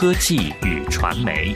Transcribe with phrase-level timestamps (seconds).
[0.00, 1.54] 科技与传媒。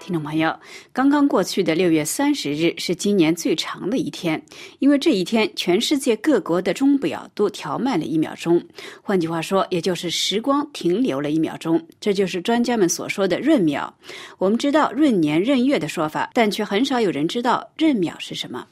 [0.00, 0.58] 听众朋友，
[0.90, 4.42] 刚刚过去的六月三十日是今年最长的一天，
[4.78, 8.64] 因为这一天全世界各国的钟表都调慢了一秒钟。
[9.02, 11.86] 换句话说，也就是时光停留了一秒钟。
[12.00, 13.94] 这就是专家们所说的闰秒。
[14.38, 18.66] 我们知道闰年闰月的说法，但却很少有人知道闰秒是什么。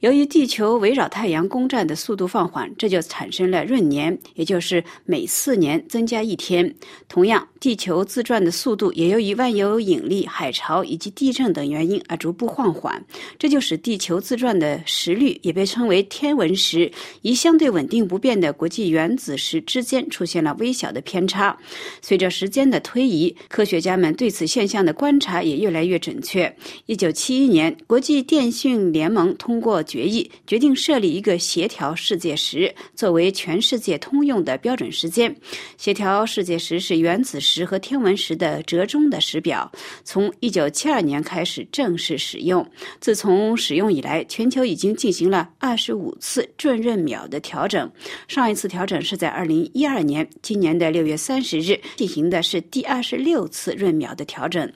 [0.00, 6.74] 由于地球围绕太阳公转的速度放缓，这就产生了闰年，也就是每四年增加一天。
[7.08, 13.04] 同样，地球自转的速度也由于万有引力、海潮以及地震等原因而逐步放缓，
[13.38, 16.90] 这就使地球自转的时率也被称为天文时，
[17.22, 21.56] 与相对稳定不变的国际原子时之间出现了微小的偏差。
[22.00, 26.54] 随着时间的推移，科学家们对此现象的观察也越来越准确。
[26.86, 29.82] 一九七一年，国际电讯联盟通过。
[29.90, 35.34] 决议决定设立一个协调世界时作为全世界通用的标准时间。
[35.76, 39.70] 协调世界时是原子时和天文时的折中的时表，
[40.04, 42.64] 从一九七二年开始正式使用。
[43.00, 47.90] 自从使用以来，全球已经进行了二十五次转闰秒的调整。
[48.28, 54.70] 上一次调整是在二零一二年，今年的六月三十日进行的是第二十六次闰秒的调整。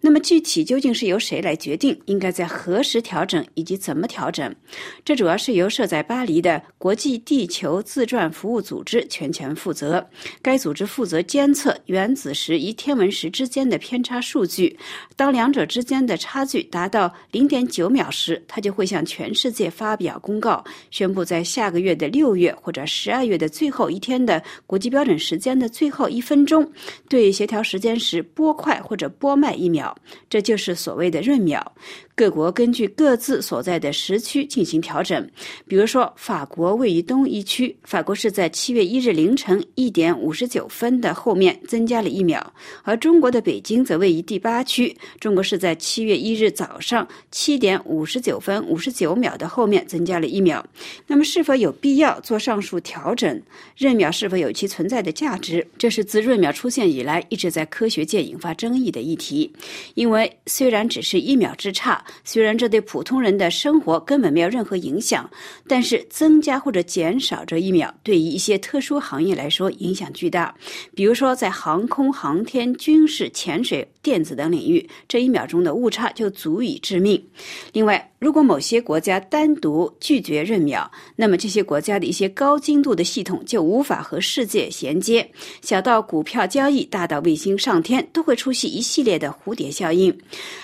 [0.00, 4.54] 那么具体究竟是由谁来决定应该在何时调整以及怎么调调整？
[5.04, 10.04] 这主要是由设在巴黎的国际地球自转服务组织全权负责。
[10.40, 14.74] 该组织负责监测原子时与天文时之间的偏差数据。
[15.14, 26.66] 当两者之间的差距达到零点九秒时，它就会向全世界发表公告，宣布在下个月的六月或者十二月的最后一天的国际标准时间的最后一分钟，
[27.10, 29.94] 对协调时间时拨快或者拨慢一秒。
[30.30, 31.72] 这就是所谓的闰秒。
[32.16, 35.26] 各国根据各自所在的时时区进行调整。
[35.66, 42.38] 比如说，法国位于东一区，法国是在七月一日凌晨一点五十九分的后面增加了一秒；
[42.82, 50.62] 而中国的北京则位于第八区，中国是在七月一日早上七点五十九分五十九秒的后面增加了一秒。
[51.06, 53.40] 那么，是否有必要做上述调整？
[53.78, 55.66] 闰秒是否有其存在的价值？
[55.78, 59.50] 这是自闰秒出现以来一直在科学界引发争议的议题。
[59.94, 62.04] 因为虽然只是一秒之差。
[62.24, 65.28] 虽然这对普通人的生活根本没有任何影响，
[65.68, 70.54] 但是增加或者减少这一秒，对于一些特殊行业来说影响巨大。
[70.94, 77.20] 比如说，在航空航天、军事、潜水、电子等领域，这一秒钟的误差就足以致命。
[77.72, 85.26] 另外，如果某些国家单独拒绝认秒，那么这些国家的一些高精度的系统就无法和世界衔接。
[85.62, 90.14] 小到股票交易，大到卫星上天，都会出现一系列的蝴蝶效应。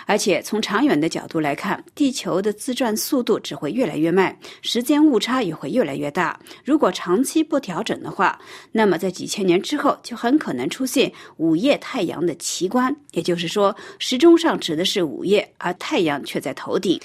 [0.05, 6.39] 而且从长远的角度来看，地球的自转速度只会越来越慢，时间误差也会越来越大。
[6.63, 8.39] 如果长期不调整的话，
[8.71, 12.95] 那么在几千年之后，就很可能出现午夜太阳的奇观。
[13.13, 17.01] 也就就是说，时钟上指的是午夜，而太阳却在头顶。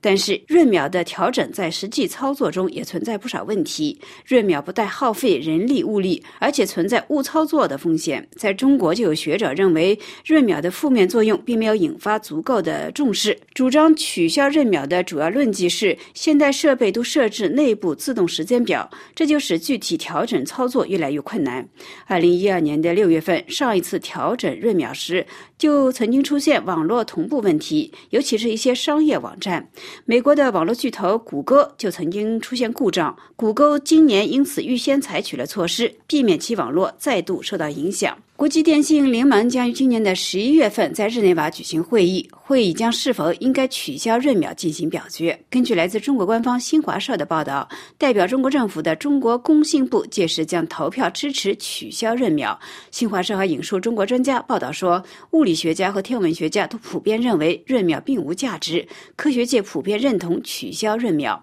[0.00, 3.98] 但是闰秒的调整在实际操作中也存在不少问题。
[4.28, 8.26] 闰秒不但耗费人力物力，而且存在误操作的风险。
[8.36, 21.66] 在中国，就有学者认为闰秒的负面作用并没有引发足够的重视，主张取消闰秒的主要论据是现代设备都设置内部自动时间表，这就使具体调整操作越来越困难。
[22.06, 25.26] 二零一二年的六月份，上一次调整闰秒时，
[25.58, 29.68] 就曾经出现网络同步问题，尤其是一些商业网站。
[30.04, 38.16] 美国的网络巨头谷歌就曾经出现故障，谷歌今年因此预先采取了措施，避免其网络再度受到影响。
[38.36, 45.38] 国际电信联盟将于今年的十一月份在日内瓦举行会议，会议将是否应该取消闰秒进行表决。
[45.48, 47.66] 根据来自中国官方新华社的报道，
[47.96, 52.60] 代表中国政府的中国工信部届时将投票支持取消闰秒。
[52.90, 58.86] 新华社还引述中国专家报道说，物理学家和天文学家都普遍认为闰秒并无价值，
[59.16, 61.42] 科学界普遍认同取消闰秒。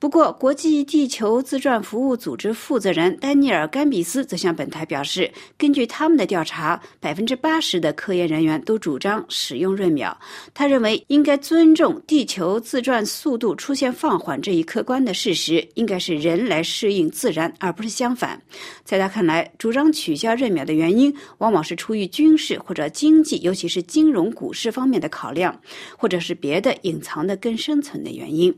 [0.00, 10.16] 不过，国际地球自转服务组织负责人丹尼尔·甘比斯则向本台表示，根据他们的调查，百分之八十的科研人员都主张使用闰秒。
[10.52, 18.40] 他认为，应该尊重地球自转速度出现放缓这一客观的事实，应该是人来适应自然，而不是相反。
[18.84, 25.60] 在他看来，主张取消闰秒的原因，往往是出于军事或者经济，尤其是金融、股市方面的考量，
[25.96, 28.54] 或者是别的隐藏的更深层的原因。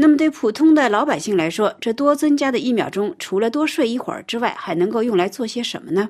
[0.00, 6.08] 那么对普通的老百姓来说，这多增加的一秒钟，除了多睡一会儿之外，还能够用来做些什么呢？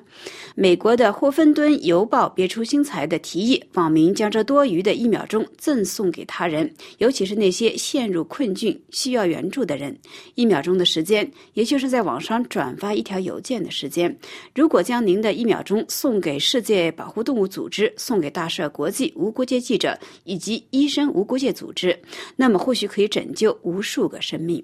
[0.53, 9.95] 美国的《霍芬顿邮报》别出心裁的提议，网民将这多余的一秒钟赠送给他人，尤其是那些陷入困境需要援助的人。
[10.35, 14.17] 一秒钟的时间，也就是在网上转发一条邮件的时间。
[14.55, 21.99] 如果将您的一秒钟送给世界保护动物组织，送给大赦国际无国界记者以及医生无国界组织，
[22.37, 24.63] 那么或许可以拯救无数个生命。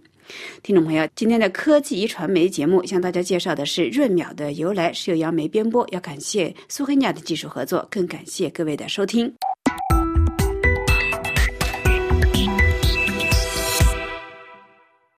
[0.63, 5.87] 听众朋友，今天的科技与传媒节目向大家介绍的是闰秒的由来，是由杨梅编播。
[5.91, 9.33] 要感谢苏黑亚的技术合作，更感谢各位的收听。